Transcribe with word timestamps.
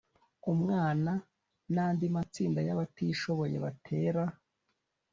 umwana 0.53 1.11
n 1.73 1.75
andi 1.85 2.05
matsinda 2.15 2.59
y 2.67 2.71
abatishoboye 2.75 3.57
batera 3.65 4.23